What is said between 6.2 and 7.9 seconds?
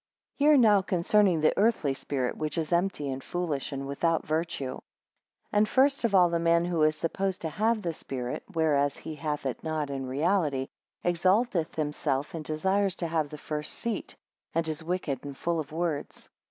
the man who is supposed to have